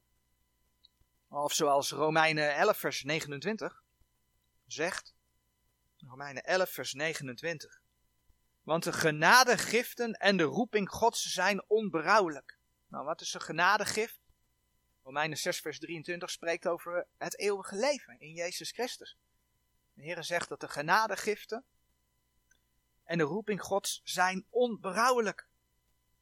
[1.29, 3.82] Of zoals Romeinen 11 vers 29
[4.73, 5.15] zegt.
[5.99, 7.81] Romeinen 11 vers 29.
[8.63, 12.59] Want de genadegiften en de roeping Gods zijn onberouwelijk.
[12.89, 14.21] Nou, wat is een genadegift?
[15.03, 19.17] Romeinen 6 vers 23 spreekt over het eeuwige leven in Jezus Christus.
[19.95, 21.65] De Heer zegt dat de genadegiften
[23.05, 25.47] en de roeping Gods zijn onberouwelijk.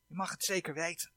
[0.07, 1.13] Je mag het zeker weten.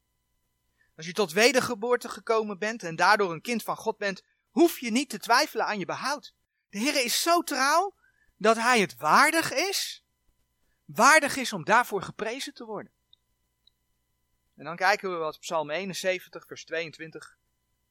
[0.96, 4.91] Als je tot wedergeboorte gekomen bent en daardoor een kind van God bent, hoef je
[4.91, 6.34] niet te twijfelen aan je behoud.
[6.73, 7.95] De Heer is zo trouw
[8.38, 10.05] dat Hij het waardig is,
[10.86, 12.91] waardig is om daarvoor geprezen te worden.
[14.55, 17.38] En dan kijken we wat Psalm 71, vers 22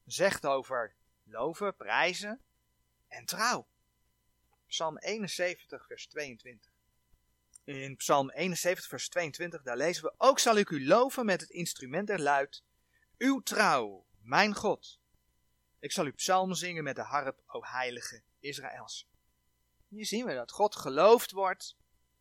[0.04, 2.40] zegt over loven, prijzen
[3.08, 3.68] en trouw.
[4.66, 6.70] Psalm 71, vers 22.
[7.64, 11.50] In Psalm 71, vers 22, daar lezen we: Ook zal ik u loven met het
[11.50, 12.62] instrument der luid,
[13.18, 15.00] uw trouw, mijn God.
[15.78, 19.08] Ik zal u psalmen zingen met de harp, o heilige Israëls.
[19.88, 21.76] Hier zien we dat God geloofd wordt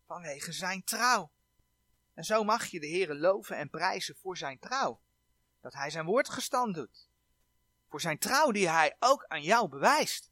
[0.06, 1.32] vanwege zijn trouw.
[2.14, 5.02] En zo mag je de Heere loven en prijzen voor zijn trouw.
[5.62, 7.10] Dat hij zijn woord gestand doet.
[7.90, 10.30] Voor zijn trouw die hij ook aan jou bewijst.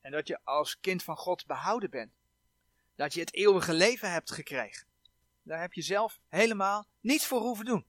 [0.00, 2.12] En dat je als kind van God behouden bent.
[2.94, 4.86] Dat je het eeuwige leven hebt gekregen.
[5.42, 7.86] Daar heb je zelf helemaal niets voor hoeven doen.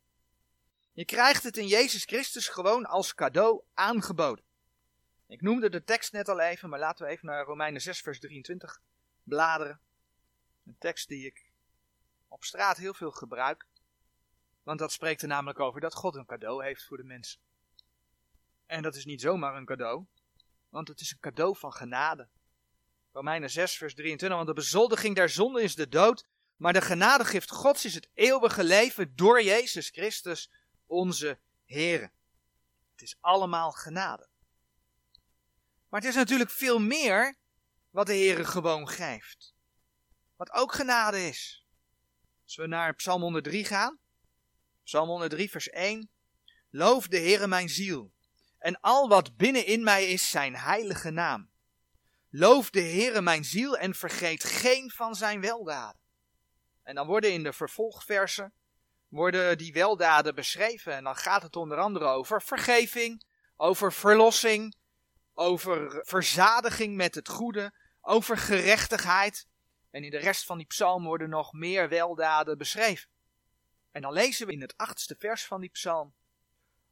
[0.94, 4.46] Je krijgt het in Jezus Christus gewoon als cadeau aangeboden.
[5.32, 8.20] Ik noemde de tekst net al even, maar laten we even naar Romeinen 6, vers
[8.20, 8.82] 23
[9.24, 9.80] bladeren.
[10.66, 11.52] Een tekst die ik
[12.28, 13.66] op straat heel veel gebruik.
[14.64, 17.40] Want dat spreekt er namelijk over dat God een cadeau heeft voor de mensen.
[18.66, 20.06] En dat is niet zomaar een cadeau,
[20.70, 22.28] want het is een cadeau van genade.
[23.12, 27.52] Romeinen 6, vers 23, want de bezoldiging der zonde is de dood, maar de genadegift
[27.52, 30.52] Gods is het eeuwige leven door Jezus Christus,
[30.86, 32.02] onze Heer.
[32.92, 34.30] Het is allemaal genade.
[35.92, 37.36] Maar het is natuurlijk veel meer
[37.90, 39.54] wat de Heer gewoon geeft.
[40.36, 41.66] Wat ook genade is.
[42.44, 44.00] Als we naar Psalm 103 gaan.
[44.84, 46.10] Psalm 103, vers 1.
[46.70, 48.12] Loof de Heere mijn ziel.
[48.60, 51.50] En al wat binnenin mij is, zijn heilige naam.
[52.30, 56.02] Loof de Heere mijn ziel en vergeet geen van zijn weldaden.
[56.84, 58.54] En dan worden in de vervolgversen
[59.08, 60.94] worden die weldaden beschreven.
[60.94, 63.24] En dan gaat het onder andere over vergeving,
[63.56, 64.80] over verlossing,
[65.42, 69.48] over verzadiging met het goede, over gerechtigheid.
[69.90, 73.10] En in de rest van die psalm worden nog meer weldaden beschreven.
[73.92, 76.14] En dan lezen we in het achtste vers van die psalm.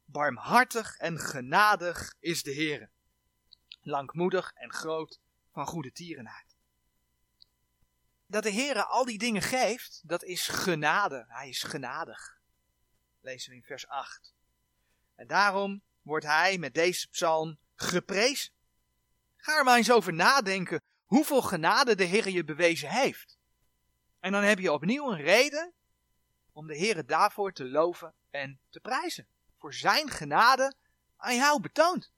[0.04, 2.90] Barmhartig en genadig is de Heer.
[3.80, 5.20] Langmoedig en groot
[5.52, 6.56] van goede tierenheid.
[8.26, 11.24] Dat de Heer al die dingen geeft, dat is genade.
[11.28, 12.40] Hij is genadig.
[13.20, 14.34] Lezen we in vers 8.
[15.14, 18.52] En daarom wordt hij met deze psalm geprezen.
[19.36, 23.38] Ga er maar eens over nadenken hoeveel genade de Heer je bewezen heeft.
[24.20, 25.72] En dan heb je opnieuw een reden
[26.52, 29.26] om de Heer daarvoor te loven en te prijzen.
[29.58, 30.74] Voor zijn genade
[31.16, 32.12] aan jou betoond.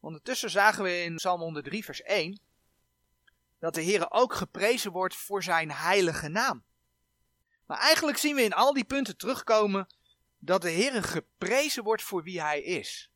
[0.00, 2.40] Ondertussen zagen we in Psalm 103 vers 1
[3.58, 6.64] dat de Heer ook geprezen wordt voor zijn heilige naam.
[7.66, 9.86] Maar eigenlijk zien we in al die punten terugkomen
[10.38, 13.10] dat de Heer geprezen wordt voor wie hij is.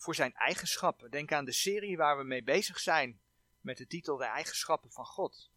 [0.00, 1.10] Voor zijn eigenschappen.
[1.10, 3.20] Denk aan de serie waar we mee bezig zijn
[3.60, 5.50] met de titel De eigenschappen van God.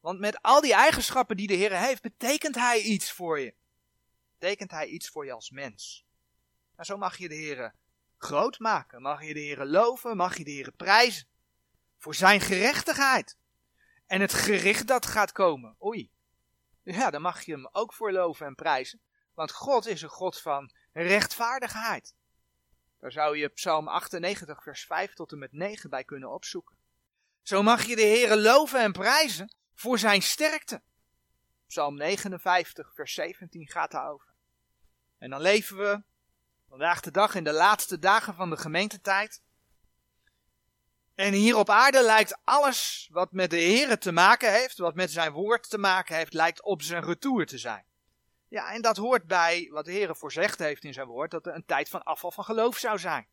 [0.00, 3.54] Want met al die eigenschappen die de Heer heeft, betekent hij iets voor je.
[4.38, 6.04] Betekent hij iets voor je als mens.
[6.06, 7.74] En nou, zo mag je de Heer
[8.16, 11.28] groot maken, mag je de Heer loven, mag je de Heer prijzen.
[11.98, 13.36] Voor zijn gerechtigheid.
[14.06, 15.76] En het gericht dat gaat komen.
[15.84, 16.10] Oei.
[16.82, 19.00] Ja, dan mag je hem ook voor loven en prijzen.
[19.34, 22.14] Want God is een God van rechtvaardigheid.
[22.98, 26.76] Daar zou je Psalm 98, vers 5 tot en met 9 bij kunnen opzoeken.
[27.42, 30.82] Zo mag je de Heere loven en prijzen voor zijn sterkte.
[31.66, 34.32] Psalm 59, vers 17 gaat daarover.
[35.18, 36.02] En dan leven we
[36.68, 39.42] vandaag de dag in de laatste dagen van de gemeentetijd.
[41.14, 45.10] En hier op aarde lijkt alles wat met de Heere te maken heeft, wat met
[45.10, 47.84] zijn woord te maken heeft, lijkt op zijn retour te zijn.
[48.48, 51.54] Ja, en dat hoort bij wat de Heere voorzegd heeft in zijn woord, dat er
[51.54, 53.28] een tijd van afval van geloof zou zijn.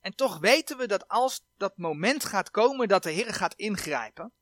[0.00, 4.32] En toch weten we dat als dat moment gaat komen dat de Heer gaat ingrijpen,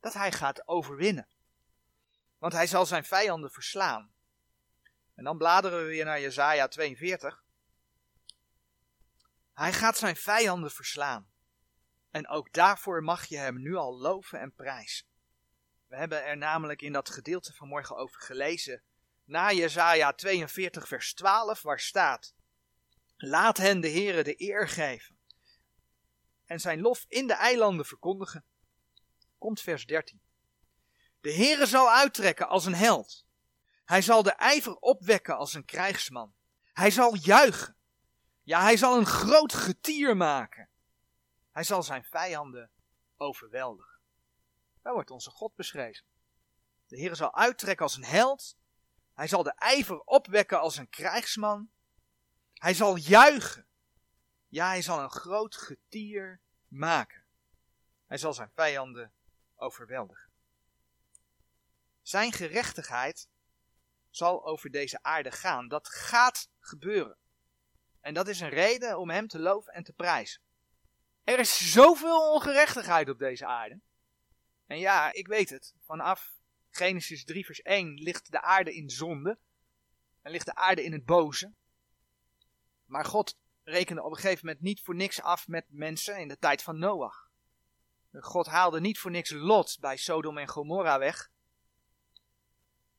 [0.00, 1.28] dat hij gaat overwinnen.
[2.38, 4.12] Want hij zal zijn vijanden verslaan.
[5.14, 7.42] En dan bladeren we weer naar Jesaja 42.
[9.52, 11.30] Hij gaat zijn vijanden verslaan.
[12.10, 15.06] En ook daarvoor mag je hem nu al loven en prijzen.
[15.86, 18.82] We hebben er namelijk in dat gedeelte vanmorgen over gelezen.
[19.32, 22.34] Na Jesaja 42 vers 12 waar staat.
[23.16, 25.18] Laat hen de Heere de eer geven.
[26.44, 28.44] En zijn lof in de eilanden verkondigen.
[29.38, 30.22] Komt vers 13.
[31.20, 33.24] De Heere zal uittrekken als een held.
[33.84, 36.34] Hij zal de ijver opwekken als een krijgsman.
[36.72, 37.76] Hij zal juichen.
[38.42, 40.68] Ja, hij zal een groot getier maken.
[41.50, 42.70] Hij zal zijn vijanden
[43.16, 43.98] overweldigen.
[44.82, 46.04] Daar wordt onze God beschreven.
[46.86, 48.60] De Heer zal uittrekken als een held.
[49.14, 51.70] Hij zal de ijver opwekken als een krijgsman.
[52.54, 53.66] Hij zal juichen.
[54.48, 57.24] Ja, hij zal een groot getier maken.
[58.06, 59.12] Hij zal zijn vijanden
[59.56, 60.30] overweldigen.
[62.02, 63.28] Zijn gerechtigheid
[64.10, 65.68] zal over deze aarde gaan.
[65.68, 67.16] Dat gaat gebeuren.
[68.00, 70.42] En dat is een reden om hem te loven en te prijzen.
[71.24, 73.80] Er is zoveel ongerechtigheid op deze aarde.
[74.66, 75.74] En ja, ik weet het.
[75.84, 76.32] Vanaf
[76.76, 79.38] Genesis 3 vers 1 ligt de aarde in zonde.
[80.22, 81.52] En ligt de aarde in het boze.
[82.84, 86.38] Maar God rekende op een gegeven moment niet voor niks af met mensen in de
[86.38, 87.30] tijd van Noach.
[88.12, 91.30] God haalde niet voor niks Lot bij Sodom en Gomorra weg.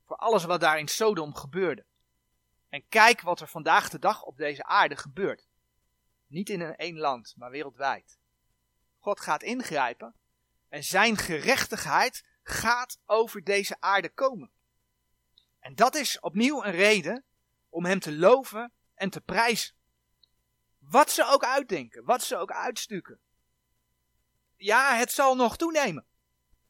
[0.05, 1.85] Voor alles wat daar in Sodom gebeurde.
[2.69, 5.47] En kijk wat er vandaag de dag op deze aarde gebeurt.
[6.27, 8.17] Niet in een één land, maar wereldwijd.
[8.99, 10.15] God gaat ingrijpen
[10.69, 14.51] en zijn gerechtigheid gaat over deze aarde komen.
[15.59, 17.23] En dat is opnieuw een reden
[17.69, 19.75] om hem te loven en te prijzen.
[20.79, 23.19] Wat ze ook uitdenken, wat ze ook uitstukken.
[24.55, 26.05] Ja, het zal nog toenemen.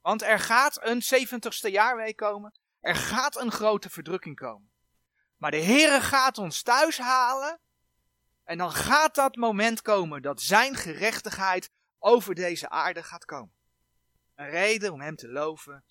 [0.01, 2.53] Want er gaat een 70ste jaarweek komen.
[2.80, 4.71] Er gaat een grote verdrukking komen.
[5.38, 7.59] Maar de Heere gaat ons thuis halen.
[8.43, 11.69] En dan gaat dat moment komen dat zijn gerechtigheid
[11.99, 13.53] over deze aarde gaat komen.
[14.36, 15.84] Een reden om hem te loven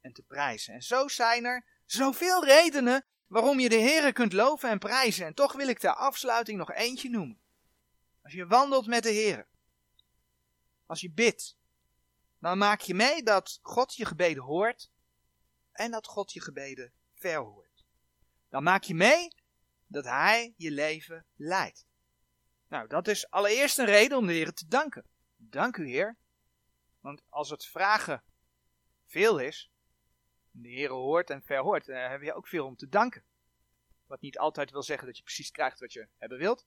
[0.00, 0.74] en te prijzen.
[0.74, 5.26] En zo zijn er zoveel redenen waarom je de Heere kunt loven en prijzen.
[5.26, 7.40] En toch wil ik ter afsluiting nog eentje noemen.
[8.22, 9.48] Als je wandelt met de Heer,
[10.86, 11.56] als je bidt,
[12.38, 14.90] dan maak je mee dat God je gebeden hoort
[15.72, 17.84] en dat God je gebeden verhoort.
[18.48, 19.28] Dan maak je mee
[19.86, 21.86] dat Hij je leven leidt.
[22.68, 25.06] Nou, dat is allereerst een reden om de Heer te danken.
[25.36, 26.16] Dank u Heer,
[27.04, 28.22] want als het vragen
[29.06, 29.70] veel is,
[30.50, 31.86] De Heer hoort en verhoort.
[31.86, 33.24] Daar heb je ook veel om te danken.
[34.06, 36.66] Wat niet altijd wil zeggen dat je precies krijgt wat je hebben wilt.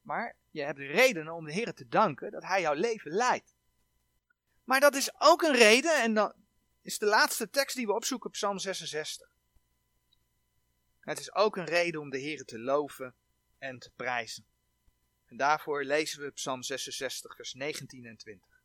[0.00, 3.54] Maar je hebt redenen om de Heer te danken dat Hij jouw leven leidt.
[4.64, 6.34] Maar dat is ook een reden, en dan
[6.82, 9.30] is de laatste tekst die we opzoeken, Psalm 66.
[11.00, 13.14] Het is ook een reden om de Heer te loven
[13.58, 14.46] en te prijzen.
[15.26, 18.59] En daarvoor lezen we Psalm 66, vers 19 en 20.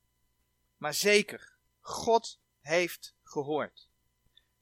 [0.86, 3.90] Maar zeker, God heeft gehoord.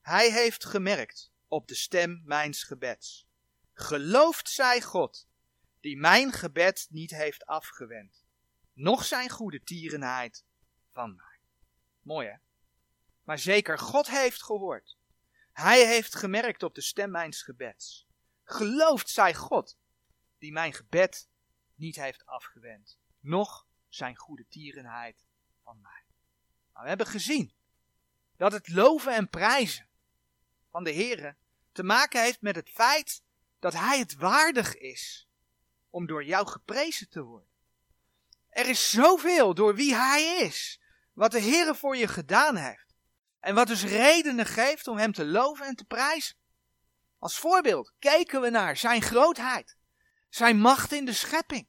[0.01, 3.27] Hij heeft gemerkt op de stem mijns gebeds.
[3.73, 5.27] Geloofd zij God,
[5.79, 8.25] die mijn gebed niet heeft afgewend,
[8.73, 10.45] noch zijn goede tierenheid
[10.91, 11.39] van mij.
[12.01, 12.37] Mooi hè?
[13.23, 14.97] Maar zeker, God heeft gehoord.
[15.51, 18.07] Hij heeft gemerkt op de stem mijns gebeds.
[18.43, 19.77] Geloofd zij God,
[20.37, 21.29] die mijn gebed
[21.75, 25.25] niet heeft afgewend, noch zijn goede tierenheid
[25.63, 26.02] van mij.
[26.73, 27.53] Nou, we hebben gezien
[28.37, 29.87] dat het loven en prijzen
[30.69, 31.35] van de Heere
[31.71, 33.21] te maken heeft met het feit
[33.59, 35.27] dat Hij het waardig is
[35.89, 37.49] om door jou geprezen te worden.
[38.49, 40.79] Er is zoveel door wie Hij is,
[41.13, 42.95] wat de Heere voor je gedaan heeft.
[43.39, 46.35] En wat dus redenen geeft om Hem te loven en te prijzen.
[47.19, 49.77] Als voorbeeld kijken we naar Zijn grootheid,
[50.29, 51.67] Zijn macht in de schepping,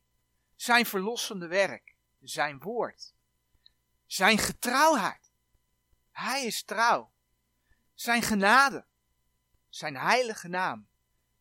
[0.57, 3.14] Zijn verlossende werk, Zijn woord,
[4.15, 5.33] Zijn getrouwheid.
[6.11, 7.13] Hij is trouw.
[7.95, 8.87] Zijn genade,
[9.69, 10.89] Zijn heilige naam,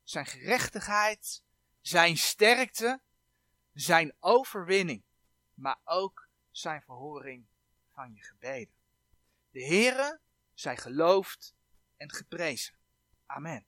[0.03, 1.43] Zijn gerechtigheid,
[1.81, 3.01] Zijn sterkte,
[3.73, 5.03] Zijn overwinning,
[5.53, 7.47] maar ook Zijn verhoring
[7.91, 8.75] van je gebeden.
[9.49, 10.19] De Heere
[10.53, 11.55] zij geloofd
[11.97, 12.75] en geprezen.
[13.25, 13.65] Amen.